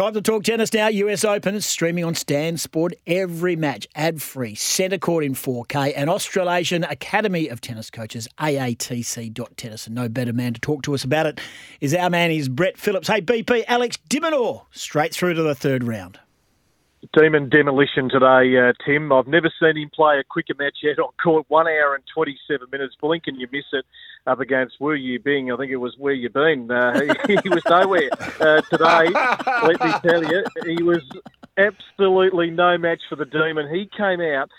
Time 0.00 0.14
to 0.14 0.22
talk 0.22 0.44
tennis 0.44 0.72
now. 0.72 0.88
US 0.88 1.26
Open 1.26 1.60
streaming 1.60 2.06
on 2.06 2.14
Stan 2.14 2.56
Sport 2.56 2.94
every 3.06 3.54
match, 3.54 3.86
ad 3.94 4.22
free, 4.22 4.54
centre 4.54 4.96
court 4.96 5.24
in 5.24 5.34
4K, 5.34 5.92
and 5.94 6.08
Australasian 6.08 6.84
Academy 6.84 7.48
of 7.48 7.60
Tennis 7.60 7.90
Coaches, 7.90 8.26
AATC.tennis. 8.38 9.86
And 9.86 9.94
no 9.94 10.08
better 10.08 10.32
man 10.32 10.54
to 10.54 10.60
talk 10.62 10.80
to 10.84 10.94
us 10.94 11.04
about 11.04 11.26
it 11.26 11.38
is 11.82 11.94
our 11.94 12.08
man, 12.08 12.30
is 12.30 12.48
Brett 12.48 12.78
Phillips. 12.78 13.08
Hey, 13.08 13.20
BP, 13.20 13.64
Alex 13.68 13.98
de 14.08 14.20
Minaur, 14.20 14.64
straight 14.70 15.12
through 15.12 15.34
to 15.34 15.42
the 15.42 15.54
third 15.54 15.84
round. 15.84 16.18
Demon 17.12 17.50
demolition 17.50 18.08
today, 18.08 18.56
uh, 18.56 18.72
Tim. 18.86 19.12
I've 19.12 19.26
never 19.26 19.52
seen 19.60 19.76
him 19.76 19.90
play 19.94 20.18
a 20.18 20.24
quicker 20.24 20.54
match 20.58 20.78
yet 20.82 20.98
on 20.98 21.10
court. 21.22 21.44
One 21.48 21.66
hour 21.66 21.94
and 21.94 22.04
27 22.14 22.68
minutes. 22.72 22.96
Blink 23.02 23.24
and 23.26 23.38
you 23.38 23.48
miss 23.52 23.64
it 23.74 23.84
up 24.26 24.40
against 24.40 24.80
Wu 24.80 24.96
Yibing. 24.96 25.52
I 25.52 25.56
think 25.56 25.72
it 25.72 25.76
was 25.76 25.96
Where 25.98 26.12
You 26.12 26.30
Been. 26.30 26.70
Uh, 26.70 27.00
he, 27.26 27.36
he, 27.42 27.48
was 27.48 27.62
nowhere 27.68 28.10
uh, 28.40 28.60
today. 28.62 29.10
let 29.66 29.80
me 29.80 30.10
tell 30.10 30.24
you, 30.24 30.44
he 30.64 30.82
was 30.82 31.02
absolutely 31.56 32.50
no 32.50 32.78
match 32.78 33.00
for 33.08 33.16
the 33.16 33.24
Demon. 33.24 33.72
He 33.74 33.88
came 33.96 34.20
out 34.20 34.50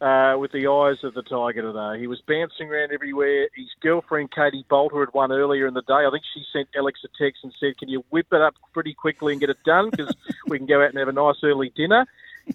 uh, 0.00 0.36
with 0.38 0.52
the 0.52 0.66
eyes 0.66 1.04
of 1.04 1.14
the 1.14 1.22
tiger 1.22 1.62
today. 1.62 2.00
He 2.00 2.06
was 2.06 2.20
bouncing 2.26 2.68
around 2.68 2.92
everywhere. 2.92 3.48
His 3.54 3.68
girlfriend 3.80 4.30
Katie 4.32 4.64
Boulter, 4.70 5.00
had 5.00 5.14
won 5.14 5.32
earlier 5.32 5.66
in 5.66 5.74
the 5.74 5.82
day. 5.82 6.06
I 6.06 6.10
think 6.10 6.24
she 6.34 6.42
sent 6.52 6.68
Alex 6.76 7.00
a 7.04 7.22
text 7.22 7.44
and 7.44 7.52
said, 7.60 7.78
"Can 7.78 7.88
you 7.88 8.04
whip 8.10 8.26
it 8.32 8.40
up 8.40 8.54
pretty 8.72 8.94
quickly 8.94 9.32
and 9.34 9.40
get 9.40 9.50
it 9.50 9.62
done 9.64 9.90
because 9.90 10.14
we 10.46 10.58
can 10.58 10.66
go 10.66 10.82
out 10.82 10.90
and 10.90 10.98
have 10.98 11.08
a 11.08 11.12
nice 11.12 11.36
early 11.42 11.70
dinner." 11.76 12.06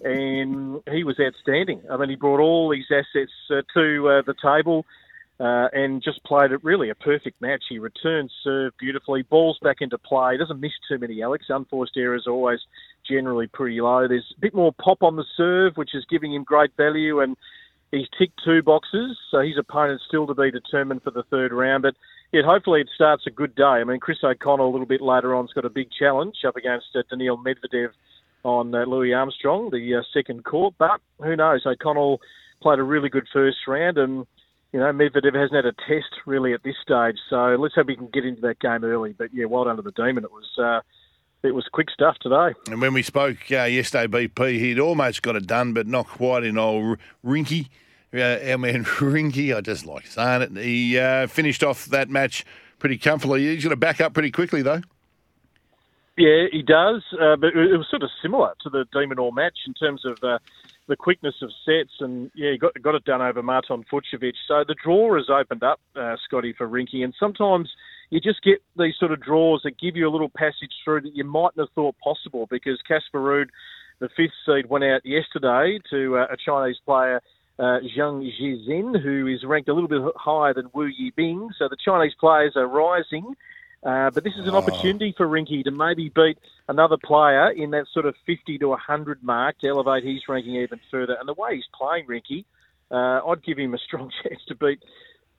And 0.04 0.82
he 0.90 1.04
was 1.04 1.18
outstanding. 1.20 1.82
I 1.90 1.96
mean, 1.96 2.10
he 2.10 2.16
brought 2.16 2.40
all 2.40 2.68
these 2.68 2.90
assets 2.90 3.32
uh, 3.50 3.62
to 3.74 4.08
uh, 4.08 4.22
the 4.22 4.34
table. 4.42 4.84
Uh, 5.38 5.68
and 5.74 6.02
just 6.02 6.24
played 6.24 6.50
it 6.50 6.64
really 6.64 6.88
a 6.88 6.94
perfect 6.94 7.38
match. 7.42 7.62
He 7.68 7.78
returns 7.78 8.32
serve 8.42 8.72
beautifully, 8.78 9.20
balls 9.20 9.58
back 9.62 9.76
into 9.80 9.98
play, 9.98 10.38
doesn't 10.38 10.60
miss 10.60 10.72
too 10.88 10.98
many, 10.98 11.22
Alex. 11.22 11.44
Unforced 11.50 11.92
errors 11.98 12.24
are 12.26 12.32
always 12.32 12.60
generally 13.06 13.46
pretty 13.46 13.78
low. 13.82 14.08
There's 14.08 14.34
a 14.34 14.40
bit 14.40 14.54
more 14.54 14.72
pop 14.82 15.02
on 15.02 15.16
the 15.16 15.26
serve, 15.36 15.74
which 15.76 15.94
is 15.94 16.06
giving 16.08 16.32
him 16.32 16.42
great 16.42 16.70
value, 16.78 17.20
and 17.20 17.36
he's 17.90 18.08
ticked 18.18 18.40
two 18.44 18.62
boxes, 18.62 19.18
so 19.30 19.40
his 19.40 19.58
opponent's 19.58 20.04
still 20.08 20.26
to 20.26 20.34
be 20.34 20.50
determined 20.50 21.02
for 21.02 21.10
the 21.10 21.22
third 21.24 21.52
round. 21.52 21.82
But 21.82 21.94
yeah, 22.32 22.42
hopefully 22.44 22.80
it 22.80 22.88
starts 22.94 23.24
a 23.26 23.30
good 23.30 23.54
day. 23.54 23.62
I 23.62 23.84
mean, 23.84 24.00
Chris 24.00 24.18
O'Connell 24.24 24.68
a 24.68 24.72
little 24.72 24.86
bit 24.86 25.00
later 25.00 25.34
on 25.34 25.44
has 25.44 25.52
got 25.52 25.64
a 25.64 25.70
big 25.70 25.88
challenge 25.98 26.36
up 26.46 26.56
against 26.56 26.86
uh, 26.94 27.02
Daniil 27.10 27.38
Medvedev 27.38 27.90
on 28.42 28.74
uh, 28.74 28.84
Louis 28.84 29.12
Armstrong, 29.12 29.70
the 29.70 29.96
uh, 29.96 30.02
second 30.12 30.44
court. 30.44 30.74
But 30.78 31.00
who 31.22 31.36
knows? 31.36 31.66
O'Connell 31.66 32.20
played 32.62 32.78
a 32.78 32.82
really 32.82 33.08
good 33.08 33.26
first 33.32 33.58
round 33.66 33.98
and 33.98 34.26
you 34.76 34.82
know, 34.82 34.92
Medvedev 34.92 35.34
hasn't 35.34 35.54
had 35.54 35.64
a 35.64 35.72
test 35.72 36.20
really 36.26 36.52
at 36.52 36.62
this 36.62 36.74
stage, 36.82 37.16
so 37.30 37.56
let's 37.58 37.74
hope 37.74 37.88
he 37.88 37.96
can 37.96 38.08
get 38.12 38.26
into 38.26 38.42
that 38.42 38.60
game 38.60 38.84
early. 38.84 39.14
But 39.16 39.32
yeah, 39.32 39.46
well 39.46 39.64
done 39.64 39.76
to 39.76 39.82
the 39.82 39.90
Demon. 39.92 40.22
It 40.22 40.30
was 40.30 40.46
uh, 40.58 40.82
it 41.42 41.54
was 41.54 41.64
quick 41.72 41.88
stuff 41.90 42.18
today. 42.20 42.52
And 42.70 42.82
when 42.82 42.92
we 42.92 43.00
spoke 43.00 43.38
uh, 43.50 43.62
yesterday, 43.62 44.28
BP, 44.28 44.58
he'd 44.58 44.78
almost 44.78 45.22
got 45.22 45.34
it 45.34 45.46
done, 45.46 45.72
but 45.72 45.86
not 45.86 46.06
quite 46.06 46.44
in 46.44 46.58
old 46.58 46.98
Rinky. 47.24 47.70
Uh, 48.12 48.38
our 48.50 48.58
man 48.58 48.84
Rinky, 49.00 49.56
I 49.56 49.62
just 49.62 49.86
like 49.86 50.06
saying 50.08 50.42
it. 50.42 50.56
He 50.58 50.98
uh, 50.98 51.26
finished 51.26 51.64
off 51.64 51.86
that 51.86 52.10
match 52.10 52.44
pretty 52.78 52.98
comfortably. 52.98 53.46
He's 53.46 53.64
going 53.64 53.70
to 53.70 53.76
back 53.76 54.02
up 54.02 54.12
pretty 54.12 54.30
quickly, 54.30 54.60
though. 54.60 54.82
Yeah, 56.18 56.48
he 56.52 56.60
does, 56.60 57.02
uh, 57.18 57.36
but 57.36 57.56
it 57.56 57.78
was 57.78 57.86
sort 57.88 58.02
of 58.02 58.10
similar 58.20 58.52
to 58.62 58.68
the 58.68 58.84
Demon 58.92 59.18
All 59.18 59.32
match 59.32 59.56
in 59.66 59.72
terms 59.72 60.04
of 60.04 60.18
uh, 60.22 60.38
the 60.88 60.96
quickness 60.96 61.34
of 61.42 61.50
sets, 61.64 61.92
and 62.00 62.30
yeah, 62.34 62.52
he 62.52 62.58
got 62.58 62.80
got 62.80 62.94
it 62.94 63.04
done 63.04 63.22
over 63.22 63.42
Marton 63.42 63.84
Fucsovics. 63.90 64.38
So 64.46 64.64
the 64.66 64.76
draw 64.82 65.16
has 65.16 65.26
opened 65.28 65.62
up, 65.62 65.80
uh, 65.96 66.16
Scotty, 66.24 66.54
for 66.56 66.68
Rinky, 66.68 67.02
and 67.02 67.14
sometimes 67.18 67.68
you 68.10 68.20
just 68.20 68.42
get 68.42 68.62
these 68.78 68.94
sort 68.98 69.12
of 69.12 69.20
draws 69.20 69.62
that 69.64 69.80
give 69.80 69.96
you 69.96 70.08
a 70.08 70.10
little 70.10 70.28
passage 70.28 70.72
through 70.84 71.02
that 71.02 71.16
you 71.16 71.24
mightn't 71.24 71.58
have 71.58 71.70
thought 71.74 71.96
possible 72.02 72.46
because 72.50 72.80
Casper 72.86 73.20
Ruud, 73.20 73.48
the 73.98 74.08
fifth 74.16 74.34
seed, 74.46 74.68
went 74.68 74.84
out 74.84 75.04
yesterday 75.04 75.78
to 75.90 76.18
uh, 76.18 76.26
a 76.30 76.36
Chinese 76.36 76.78
player. 76.84 77.20
Uh, 77.58 77.80
Zhang 77.96 78.30
Zhizhen, 78.38 79.02
who 79.02 79.26
is 79.26 79.42
ranked 79.42 79.70
a 79.70 79.72
little 79.72 79.88
bit 79.88 80.02
higher 80.14 80.52
than 80.52 80.68
Wu 80.74 80.90
Yibing. 80.90 81.48
So 81.58 81.68
the 81.70 81.76
Chinese 81.82 82.12
players 82.20 82.52
are 82.54 82.68
rising. 82.68 83.34
Uh, 83.86 84.10
but 84.10 84.24
this 84.24 84.34
is 84.34 84.48
an 84.48 84.54
oh. 84.54 84.58
opportunity 84.58 85.14
for 85.16 85.28
Rinky 85.28 85.62
to 85.62 85.70
maybe 85.70 86.08
beat 86.08 86.38
another 86.68 86.96
player 86.96 87.50
in 87.50 87.70
that 87.70 87.86
sort 87.92 88.04
of 88.04 88.16
50 88.26 88.58
to 88.58 88.68
100 88.68 89.22
mark 89.22 89.60
to 89.60 89.68
elevate 89.68 90.02
his 90.02 90.22
ranking 90.28 90.56
even 90.56 90.80
further. 90.90 91.16
And 91.18 91.28
the 91.28 91.34
way 91.34 91.54
he's 91.54 91.68
playing 91.72 92.06
Rinky, 92.06 92.44
uh, 92.90 93.24
I'd 93.24 93.44
give 93.44 93.58
him 93.58 93.74
a 93.74 93.78
strong 93.86 94.10
chance 94.24 94.40
to 94.48 94.56
beat 94.56 94.82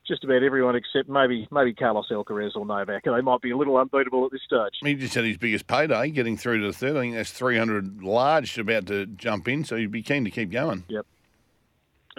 just 0.06 0.24
about 0.24 0.42
everyone 0.42 0.74
except 0.74 1.10
maybe 1.10 1.46
maybe 1.50 1.74
Carlos 1.74 2.08
Alcaraz 2.10 2.56
or 2.56 2.64
Novak. 2.64 3.04
They 3.04 3.20
might 3.20 3.42
be 3.42 3.50
a 3.50 3.56
little 3.58 3.76
unbeatable 3.76 4.24
at 4.24 4.32
this 4.32 4.40
stage. 4.42 4.78
He 4.82 4.94
just 4.94 5.14
had 5.14 5.26
his 5.26 5.36
biggest 5.36 5.66
payday, 5.66 6.08
getting 6.10 6.38
through 6.38 6.62
to 6.62 6.68
the 6.68 6.72
third. 6.72 6.96
I 6.96 7.00
think 7.00 7.14
that's 7.16 7.32
300 7.32 8.02
large 8.02 8.56
about 8.56 8.86
to 8.86 9.04
jump 9.04 9.48
in, 9.48 9.64
so 9.64 9.76
he'd 9.76 9.90
be 9.90 10.02
keen 10.02 10.24
to 10.24 10.30
keep 10.30 10.50
going. 10.50 10.84
Yep. 10.88 11.04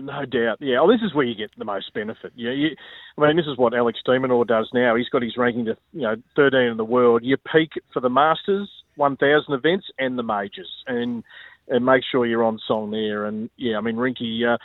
No 0.02 0.26
doubt. 0.26 0.58
Yeah. 0.60 0.82
Well, 0.82 0.88
this 0.88 1.06
is 1.06 1.14
where 1.14 1.26
you 1.26 1.36
get 1.36 1.52
the 1.58 1.66
most 1.66 1.94
benefit. 1.94 2.32
Yeah. 2.36 2.52
You, 2.52 2.70
I 3.18 3.28
mean, 3.28 3.38
this 3.38 3.46
is 3.46 3.58
what 3.58 3.74
Alex 3.74 4.00
de 4.06 4.12
Minaur 4.12 4.46
does 4.46 4.70
now. 4.74 4.96
He's 4.96 5.10
got 5.10 5.22
his 5.22 5.38
ranking 5.38 5.66
to 5.66 5.78
you 5.94 6.02
know 6.02 6.16
13 6.36 6.62
in 6.62 6.78
the 6.78 6.86
world. 6.86 7.22
You 7.24 7.38
peak 7.38 7.72
for 7.94 8.00
the 8.00 8.10
Masters 8.10 8.70
1000 8.96 9.54
events 9.54 9.88
and 9.98 10.18
the 10.18 10.24
majors, 10.24 10.70
and 10.88 11.24
and 11.68 11.86
make 11.86 12.04
sure 12.10 12.26
you're 12.26 12.44
on 12.44 12.60
song 12.68 12.92
there. 12.92 13.26
And 13.26 13.50
yeah, 13.58 13.78
I 13.78 13.82
mean, 13.82 13.96
Rinky. 13.96 14.42
Uh, 14.46 14.58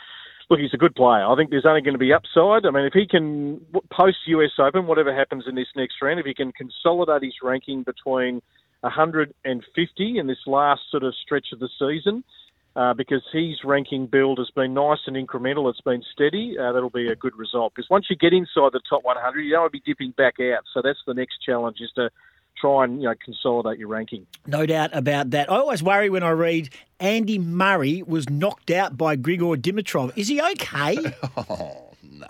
look, 0.49 0.59
he's 0.59 0.73
a 0.73 0.77
good 0.77 0.95
player. 0.95 1.25
I 1.25 1.35
think 1.35 1.49
there's 1.49 1.65
only 1.67 1.81
going 1.81 1.93
to 1.93 1.99
be 1.99 2.13
upside. 2.13 2.65
I 2.65 2.71
mean, 2.71 2.85
if 2.85 2.93
he 2.93 3.07
can 3.07 3.61
post 3.91 4.17
US 4.27 4.51
Open, 4.59 4.87
whatever 4.87 5.15
happens 5.15 5.45
in 5.47 5.55
this 5.55 5.67
next 5.75 5.95
round, 6.01 6.19
if 6.19 6.25
he 6.25 6.33
can 6.33 6.51
consolidate 6.51 7.23
his 7.23 7.35
ranking 7.43 7.83
between 7.83 8.41
150 8.81 10.17
in 10.19 10.27
this 10.27 10.37
last 10.45 10.81
sort 10.91 11.03
of 11.03 11.13
stretch 11.23 11.47
of 11.51 11.59
the 11.59 11.69
season 11.79 12.23
uh, 12.75 12.93
because 12.93 13.21
his 13.31 13.63
ranking 13.63 14.07
build 14.07 14.37
has 14.37 14.49
been 14.55 14.73
nice 14.73 14.99
and 15.07 15.15
incremental. 15.15 15.69
It's 15.69 15.81
been 15.81 16.03
steady. 16.11 16.57
Uh, 16.59 16.73
that'll 16.73 16.89
be 16.89 17.07
a 17.07 17.15
good 17.15 17.35
result 17.35 17.73
because 17.75 17.89
once 17.89 18.07
you 18.09 18.15
get 18.15 18.33
inside 18.33 18.71
the 18.73 18.81
top 18.89 19.03
100, 19.03 19.41
you 19.41 19.51
don't 19.51 19.61
want 19.61 19.73
to 19.73 19.79
be 19.79 19.83
dipping 19.85 20.11
back 20.11 20.35
out. 20.39 20.63
So 20.73 20.81
that's 20.81 20.99
the 21.07 21.13
next 21.13 21.37
challenge 21.45 21.77
is 21.79 21.91
to 21.95 22.09
try 22.59 22.83
and 22.83 23.01
you 23.01 23.07
know 23.07 23.15
consolidate 23.23 23.79
your 23.79 23.87
ranking. 23.87 24.25
No 24.45 24.65
doubt 24.65 24.91
about 24.93 25.31
that. 25.31 25.51
I 25.51 25.55
always 25.55 25.83
worry 25.83 26.09
when 26.09 26.23
I 26.23 26.31
read 26.31 26.69
Andy 26.99 27.39
Murray 27.39 28.03
was 28.03 28.29
knocked 28.29 28.71
out 28.71 28.97
by 28.97 29.15
Grigor 29.15 29.55
Dimitrov. 29.55 30.11
Is 30.17 30.27
he 30.27 30.41
okay? 30.41 30.97
oh 31.37 31.91
no. 32.03 32.27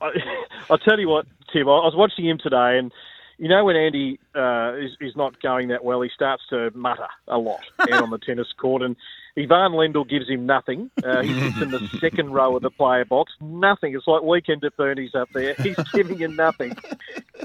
I, 0.00 0.10
will 0.70 0.78
tell 0.78 0.98
you 0.98 1.08
what, 1.08 1.26
Tim. 1.52 1.68
I 1.68 1.72
was 1.72 1.94
watching 1.96 2.26
him 2.26 2.38
today 2.42 2.78
and 2.78 2.92
you 3.38 3.48
know 3.48 3.64
when 3.64 3.76
Andy 3.76 4.18
uh, 4.34 4.74
is, 4.74 4.92
is 5.00 5.16
not 5.16 5.40
going 5.42 5.68
that 5.68 5.84
well, 5.84 6.00
he 6.02 6.10
starts 6.14 6.42
to 6.50 6.70
mutter 6.74 7.08
a 7.28 7.38
lot 7.38 7.60
out 7.80 8.02
on 8.02 8.10
the 8.10 8.18
tennis 8.18 8.52
court, 8.58 8.82
and 8.82 8.96
Ivan 9.36 9.72
Lendl 9.72 10.08
gives 10.08 10.28
him 10.28 10.46
nothing. 10.46 10.90
Uh, 11.02 11.22
he 11.22 11.34
sits 11.40 11.62
in 11.62 11.70
the 11.70 11.88
second 12.00 12.32
row 12.32 12.56
of 12.56 12.62
the 12.62 12.70
player 12.70 13.04
box, 13.04 13.32
nothing. 13.40 13.94
It's 13.94 14.06
like 14.06 14.22
weekend 14.22 14.64
at 14.64 14.76
Bernie's 14.76 15.14
up 15.14 15.28
there. 15.34 15.54
He's 15.62 15.76
giving 15.92 16.18
him 16.18 16.36
nothing, 16.36 16.76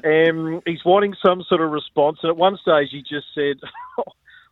and 0.04 0.62
he's 0.66 0.86
wanting 0.86 1.16
some 1.26 1.44
sort 1.48 1.62
of 1.62 1.72
response. 1.72 2.20
And 2.22 2.30
at 2.30 2.38
one 2.38 2.58
stage, 2.58 2.90
he 2.92 3.02
just 3.02 3.28
said. 3.34 3.58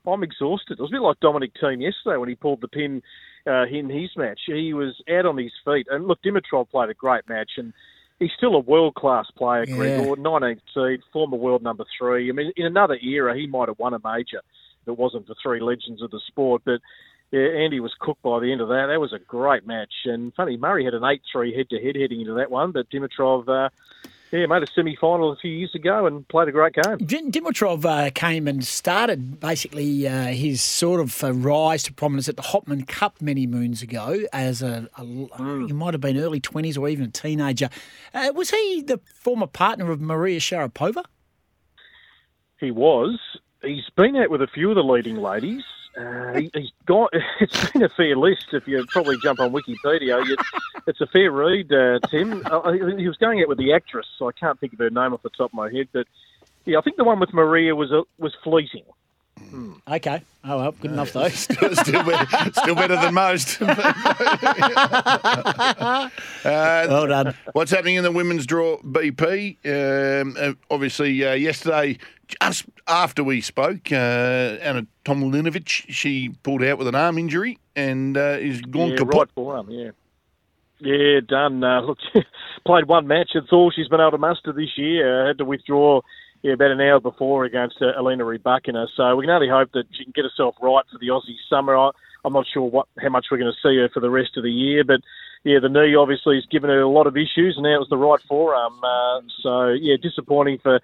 Oh, 0.05 0.13
I'm 0.13 0.23
exhausted. 0.23 0.79
It 0.79 0.81
was 0.81 0.91
a 0.91 0.95
bit 0.95 1.01
like 1.01 1.19
Dominic 1.19 1.51
Thiem 1.61 1.81
yesterday 1.81 2.15
when 2.15 2.29
he 2.29 2.35
pulled 2.35 2.61
the 2.61 2.69
pin 2.69 3.01
uh, 3.45 3.65
in 3.65 3.89
his 3.89 4.09
match. 4.15 4.39
He 4.45 4.73
was 4.73 4.95
out 5.09 5.25
on 5.25 5.37
his 5.37 5.51
feet. 5.65 5.87
And 5.89 6.07
look, 6.07 6.19
Dimitrov 6.23 6.69
played 6.69 6.89
a 6.89 6.93
great 6.93 7.27
match, 7.27 7.51
and 7.57 7.73
he's 8.19 8.31
still 8.37 8.55
a 8.55 8.59
world 8.59 8.95
class 8.95 9.25
player, 9.35 9.65
yeah. 9.67 9.75
Grigor. 9.75 10.17
19th 10.17 10.61
seed, 10.73 11.01
former 11.11 11.37
world 11.37 11.63
number 11.63 11.85
three. 11.97 12.29
I 12.29 12.33
mean, 12.33 12.51
in 12.55 12.65
another 12.65 12.97
era, 13.01 13.35
he 13.35 13.47
might 13.47 13.67
have 13.67 13.79
won 13.79 13.93
a 13.93 13.99
major. 14.03 14.41
If 14.81 14.87
it 14.87 14.97
wasn't 14.97 15.27
for 15.27 15.35
three 15.41 15.59
legends 15.59 16.01
of 16.01 16.11
the 16.11 16.21
sport, 16.27 16.61
but 16.65 16.79
yeah, 17.31 17.47
Andy 17.47 17.79
was 17.79 17.93
cooked 17.99 18.21
by 18.21 18.39
the 18.39 18.51
end 18.51 18.61
of 18.61 18.69
that. 18.69 18.87
That 18.87 19.01
was 19.01 19.13
a 19.13 19.19
great 19.19 19.67
match. 19.67 19.93
And 20.05 20.33
funny, 20.33 20.57
Murray 20.57 20.85
had 20.85 20.93
an 20.93 21.03
8 21.03 21.21
3 21.31 21.55
head 21.55 21.69
to 21.69 21.81
head 21.81 21.95
heading 21.95 22.21
into 22.21 22.35
that 22.35 22.51
one, 22.51 22.71
but 22.71 22.89
Dimitrov. 22.89 23.47
Uh, 23.47 23.69
yeah, 24.31 24.45
made 24.45 24.63
a 24.63 24.67
semi 24.67 24.95
final 24.95 25.31
a 25.31 25.35
few 25.37 25.51
years 25.51 25.73
ago 25.73 26.05
and 26.05 26.27
played 26.27 26.47
a 26.47 26.51
great 26.51 26.73
game. 26.73 26.97
Dimitrov 26.97 27.85
uh, 27.85 28.09
came 28.13 28.47
and 28.47 28.63
started 28.65 29.39
basically 29.39 30.07
uh, 30.07 30.27
his 30.27 30.61
sort 30.61 30.99
of 30.99 31.23
uh, 31.23 31.33
rise 31.33 31.83
to 31.83 31.93
prominence 31.93 32.27
at 32.27 32.35
the 32.35 32.43
Hopman 32.43 32.87
Cup 32.87 33.21
many 33.21 33.47
moons 33.47 33.81
ago 33.81 34.19
as 34.33 34.61
a, 34.61 34.89
a 34.97 35.03
mm. 35.03 35.67
he 35.67 35.73
might 35.73 35.93
have 35.93 36.01
been 36.01 36.17
early 36.17 36.41
20s 36.41 36.77
or 36.77 36.89
even 36.89 37.05
a 37.05 37.11
teenager. 37.11 37.69
Uh, 38.13 38.31
was 38.35 38.49
he 38.49 38.83
the 38.85 38.99
former 39.15 39.47
partner 39.47 39.91
of 39.91 40.01
Maria 40.01 40.39
Sharapova? 40.39 41.03
He 42.59 42.71
was. 42.71 43.19
He's 43.61 43.89
been 43.95 44.15
out 44.15 44.29
with 44.29 44.41
a 44.41 44.47
few 44.47 44.69
of 44.69 44.75
the 44.75 44.83
leading 44.83 45.17
ladies. 45.17 45.63
Uh, 45.97 46.33
he, 46.37 46.51
has 46.53 46.71
got. 46.85 47.11
It's 47.39 47.71
been 47.71 47.83
a 47.83 47.89
fair 47.89 48.15
list. 48.15 48.47
If 48.53 48.67
you 48.67 48.85
probably 48.89 49.17
jump 49.17 49.39
on 49.39 49.51
Wikipedia, 49.51 50.25
you, 50.25 50.35
it's 50.85 51.01
a 51.01 51.07
fair 51.07 51.31
read, 51.31 51.71
uh, 51.71 51.99
Tim. 52.09 52.43
Uh, 52.45 52.71
he 52.71 53.07
was 53.07 53.17
going 53.17 53.41
out 53.41 53.47
with 53.47 53.57
the 53.57 53.73
actress, 53.73 54.05
so 54.17 54.27
I 54.27 54.31
can't 54.31 54.59
think 54.59 54.73
of 54.73 54.79
her 54.79 54.89
name 54.89 55.13
off 55.13 55.23
the 55.23 55.29
top 55.29 55.51
of 55.51 55.53
my 55.53 55.71
head. 55.71 55.87
But 55.91 56.07
yeah, 56.65 56.77
I 56.77 56.81
think 56.81 56.97
the 56.97 57.03
one 57.03 57.19
with 57.19 57.33
Maria 57.33 57.75
was 57.75 57.91
uh, 57.91 58.01
was 58.17 58.35
fleeting. 58.43 58.83
Hmm. 59.37 59.73
Okay. 59.87 60.21
Oh 60.43 60.57
well, 60.57 60.71
good 60.73 60.91
enough 60.91 61.13
though. 61.13 61.27
still, 61.29 61.75
still, 61.75 62.03
better, 62.03 62.51
still 62.53 62.75
better 62.75 62.95
than 62.95 63.13
most. 63.13 63.61
uh, 63.61 66.09
well 66.43 67.07
done. 67.07 67.35
What's 67.53 67.71
happening 67.71 67.95
in 67.95 68.03
the 68.03 68.11
women's 68.11 68.45
draw, 68.45 68.77
BP? 68.77 69.57
Um, 69.65 70.35
uh, 70.39 70.53
obviously, 70.69 71.25
uh, 71.25 71.33
yesterday, 71.33 71.97
just 72.41 72.65
after 72.87 73.23
we 73.23 73.41
spoke, 73.41 73.91
uh, 73.91 74.57
Anna 74.61 74.85
Tomljanovic, 75.05 75.85
she 75.89 76.29
pulled 76.43 76.63
out 76.63 76.77
with 76.77 76.87
an 76.87 76.95
arm 76.95 77.17
injury 77.17 77.59
and 77.75 78.17
uh, 78.17 78.37
is 78.39 78.61
gone 78.61 78.91
yeah, 78.91 78.97
kaput. 78.97 79.15
right 79.15 79.29
forearm, 79.35 79.69
yeah. 79.69 79.91
Yeah, 80.79 81.21
done. 81.27 81.63
Uh, 81.63 81.81
look, 81.81 81.97
played 82.65 82.87
one 82.87 83.07
match. 83.07 83.31
That's 83.33 83.51
all 83.51 83.71
she's 83.71 83.87
been 83.87 83.99
able 83.99 84.11
to 84.11 84.17
muster 84.17 84.53
this 84.53 84.77
year. 84.77 85.23
Uh, 85.23 85.27
had 85.27 85.37
to 85.39 85.45
withdraw 85.45 86.01
yeah, 86.47 86.53
about 86.53 86.71
an 86.71 86.79
hour 86.79 87.01
before 87.01 87.43
against 87.43 87.75
uh, 87.81 87.99
Elena 87.99 88.23
Rybakina. 88.23 88.87
So 88.95 89.15
we 89.17 89.25
can 89.25 89.31
only 89.31 89.49
hope 89.49 89.71
that 89.73 89.83
she 89.91 90.05
can 90.05 90.13
get 90.15 90.23
herself 90.23 90.55
right 90.61 90.85
for 90.89 90.97
the 90.97 91.07
Aussie 91.07 91.35
summer. 91.49 91.75
I, 91.75 91.91
I'm 92.23 92.31
not 92.31 92.45
sure 92.53 92.63
what 92.63 92.87
how 92.97 93.09
much 93.09 93.25
we're 93.29 93.37
going 93.37 93.51
to 93.51 93.67
see 93.67 93.75
her 93.77 93.89
for 93.93 93.99
the 93.99 94.09
rest 94.09 94.37
of 94.37 94.43
the 94.43 94.51
year, 94.51 94.85
but 94.85 95.01
yeah, 95.43 95.59
the 95.61 95.67
knee 95.67 95.95
obviously 95.95 96.35
has 96.35 96.45
given 96.49 96.69
her 96.69 96.81
a 96.81 96.89
lot 96.89 97.05
of 97.05 97.17
issues, 97.17 97.55
and 97.57 97.63
now 97.63 97.75
it 97.75 97.83
was 97.83 97.89
the 97.89 97.97
right 97.97 98.19
forearm. 98.29 98.79
Uh, 98.81 99.21
so 99.43 99.69
yeah, 99.69 99.95
disappointing 100.01 100.59
for 100.63 100.79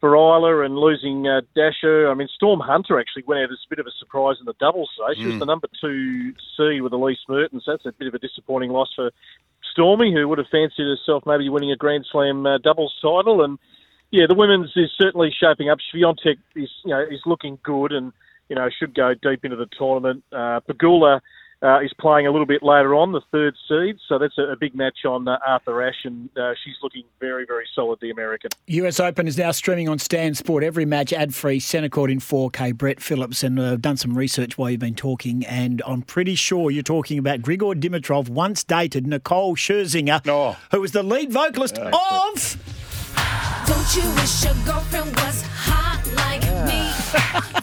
for 0.00 0.10
Ajla 0.10 0.66
and 0.66 0.76
losing 0.76 1.26
uh, 1.26 1.40
Dasha. 1.54 2.08
I 2.10 2.14
mean, 2.14 2.28
Storm 2.34 2.58
Hunter 2.58 2.98
actually 2.98 3.24
went 3.26 3.42
out 3.42 3.52
as 3.52 3.62
a 3.64 3.70
bit 3.70 3.78
of 3.78 3.86
a 3.86 3.94
surprise 4.00 4.36
in 4.40 4.46
the 4.46 4.54
doubles 4.58 4.90
today. 4.98 5.20
She 5.20 5.26
was 5.26 5.38
the 5.38 5.46
number 5.46 5.68
two 5.80 6.34
seed 6.56 6.82
with 6.82 6.92
Elise 6.92 7.22
Mertens. 7.28 7.64
That's 7.66 7.86
a 7.86 7.92
bit 7.92 8.08
of 8.08 8.14
a 8.14 8.18
disappointing 8.18 8.70
loss 8.70 8.90
for 8.94 9.10
Stormy, 9.72 10.12
who 10.12 10.26
would 10.28 10.38
have 10.38 10.48
fancied 10.50 10.84
herself 10.84 11.22
maybe 11.26 11.48
winning 11.48 11.70
a 11.70 11.76
Grand 11.76 12.06
Slam 12.10 12.44
uh, 12.44 12.58
doubles 12.58 12.94
title. 13.00 13.42
And 13.42 13.58
yeah, 14.10 14.24
the 14.28 14.34
women's 14.34 14.72
is 14.76 14.90
certainly 14.98 15.34
shaping 15.38 15.68
up. 15.70 15.78
Swiatek 15.94 16.36
is 16.54 16.70
you 16.84 16.90
know 16.90 17.00
is 17.02 17.20
looking 17.26 17.58
good 17.62 17.92
and 17.92 18.12
you 18.48 18.56
know 18.56 18.68
should 18.78 18.94
go 18.94 19.14
deep 19.14 19.44
into 19.44 19.56
the 19.56 19.66
tournament. 19.78 20.22
Uh, 20.32 20.60
Pegula 20.68 21.20
uh, 21.62 21.80
is 21.80 21.90
playing 21.98 22.26
a 22.26 22.30
little 22.30 22.46
bit 22.46 22.62
later 22.62 22.94
on, 22.94 23.12
the 23.12 23.22
third 23.32 23.54
seed, 23.66 23.96
so 24.06 24.18
that's 24.18 24.36
a, 24.36 24.42
a 24.42 24.56
big 24.56 24.74
match 24.74 25.06
on 25.06 25.26
uh, 25.26 25.38
Arthur 25.46 25.82
Ashe, 25.82 26.04
and 26.04 26.28
uh, 26.36 26.52
she's 26.62 26.74
looking 26.82 27.02
very, 27.18 27.46
very 27.46 27.64
solid, 27.74 27.98
the 28.02 28.10
American. 28.10 28.50
US 28.66 29.00
Open 29.00 29.26
is 29.26 29.38
now 29.38 29.52
streaming 29.52 29.88
on 29.88 29.98
Stan 29.98 30.34
Sport. 30.34 30.62
Every 30.62 30.84
match 30.84 31.14
ad 31.14 31.34
free, 31.34 31.58
centre 31.58 31.88
court 31.88 32.10
in 32.10 32.18
4K. 32.20 32.74
Brett 32.76 33.00
Phillips, 33.00 33.42
and 33.42 33.58
I've 33.60 33.80
done 33.80 33.96
some 33.96 34.16
research 34.16 34.58
while 34.58 34.70
you've 34.70 34.80
been 34.80 34.94
talking, 34.94 35.46
and 35.46 35.80
I'm 35.86 36.02
pretty 36.02 36.34
sure 36.34 36.70
you're 36.70 36.82
talking 36.82 37.18
about 37.18 37.40
Grigor 37.40 37.74
Dimitrov, 37.74 38.28
once 38.28 38.62
dated 38.62 39.06
Nicole 39.06 39.56
Scherzinger, 39.56 40.20
Oh. 40.28 40.58
who 40.72 40.82
was 40.82 40.92
the 40.92 41.02
lead 41.02 41.32
vocalist 41.32 41.78
of. 41.78 41.94
Don't 43.66 43.96
you 43.96 44.08
wish 44.14 44.44
your 44.44 44.54
girlfriend 44.64 45.14
was 45.16 45.42
hot 45.42 46.02
like 46.14 46.42
me? 46.66 46.90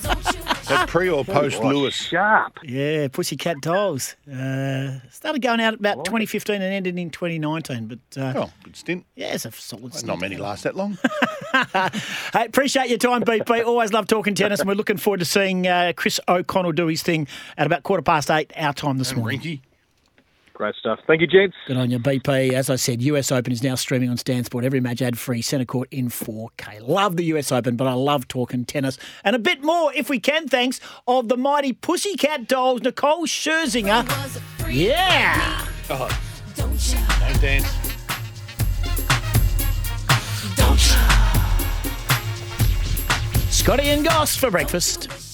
Don't 0.02 0.36
you 0.36 0.42
wish 0.44 0.64
That 0.68 0.88
pre 0.88 1.10
or 1.10 1.24
post 1.26 1.62
Lewis? 1.62 1.94
Sharp. 1.94 2.60
Yeah, 2.64 3.08
Pussycat 3.10 3.62
Dolls. 3.62 4.16
Uh, 4.30 5.00
started 5.12 5.42
going 5.42 5.60
out 5.60 5.74
about 5.76 6.06
2015 6.06 6.56
and 6.56 6.64
ended 6.64 6.98
in 6.98 7.10
2019, 7.10 7.88
but 7.88 8.00
uh, 8.22 8.34
Oh, 8.36 8.52
good 8.64 8.76
stint. 8.76 9.06
yeah, 9.16 9.34
it's 9.34 9.46
a 9.46 9.52
solid 9.52 9.94
stint. 9.94 10.08
Not 10.08 10.20
many 10.22 10.38
last 10.38 10.64
that 10.64 10.76
long. 10.76 10.98
Hey, 11.54 12.46
appreciate 12.48 12.90
your 12.90 12.98
time, 12.98 13.22
BP. 13.24 13.64
Always 13.64 13.94
love 13.94 14.08
talking 14.08 14.34
tennis, 14.34 14.60
and 14.62 14.68
we're 14.68 14.74
looking 14.74 14.98
forward 14.98 15.20
to 15.20 15.26
seeing 15.26 15.68
uh, 15.68 15.94
Chris 15.96 16.20
O'Connell 16.28 16.72
do 16.72 16.88
his 16.88 17.04
thing 17.04 17.28
at 17.58 17.68
about 17.68 17.84
quarter 17.84 18.02
past 18.02 18.32
eight 18.32 18.52
our 18.56 18.74
time 18.74 18.98
this 18.98 19.16
morning. 19.16 19.40
Rinky. 19.40 19.60
Great 20.64 20.76
stuff. 20.76 21.00
Thank 21.06 21.20
you, 21.20 21.28
gents. 21.28 21.58
Good 21.68 21.76
on 21.76 21.92
you, 21.92 22.00
BP. 22.00 22.54
As 22.54 22.70
I 22.70 22.78
said, 22.78 23.02
US 23.02 23.34
Open 23.34 23.52
is 23.52 23.62
now 23.62 23.76
streaming 23.76 24.10
on 24.10 24.16
Stan 24.16 24.46
Sport. 24.46 24.64
Every 24.64 24.80
match 24.80 25.02
ad 25.02 25.20
free, 25.20 25.42
centre 25.42 25.66
court 25.66 25.90
in 25.92 26.08
4K. 26.08 26.88
Love 26.88 27.18
the 27.18 27.26
US 27.26 27.52
Open, 27.52 27.76
but 27.76 27.86
I 27.86 27.92
love 27.92 28.30
talking 28.30 28.64
tennis. 28.64 28.98
And 29.26 29.36
a 29.36 29.40
bit 29.40 29.62
more, 29.62 29.92
if 29.94 30.10
we 30.10 30.22
can, 30.22 30.48
thanks 30.48 30.80
of 31.06 31.28
the 31.28 31.36
mighty 31.36 31.74
Pussycat 31.74 32.48
Dolls, 32.48 32.82
Nicole 32.82 33.26
Scherzinger. 33.26 34.08
was 34.08 34.38
a 34.38 34.40
freak 34.64 34.78
Yeah. 34.88 35.66
like? 35.90 36.14
Don't 36.56 37.42
dance. 37.42 37.68
Don't? 40.56 40.80
Scotty 43.52 43.90
and 43.90 44.06
Goss 44.06 44.38
for 44.38 44.50
breakfast. 44.50 45.33